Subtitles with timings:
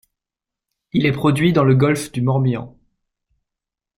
[0.93, 2.75] Il est produit dans le golfe du Morbihan.